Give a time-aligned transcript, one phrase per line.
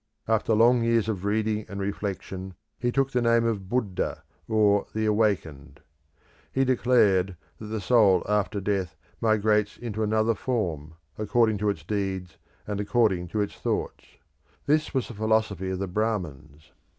[0.27, 5.05] After long years of reading and reflection he took the name of Buddha, or "the
[5.05, 5.79] Awakened."
[6.51, 12.37] He declared that the soul after death migrates into another form, according to its deeds
[12.65, 14.17] and according to its thoughts.
[14.65, 16.71] This was the philosophy of the Brahmins.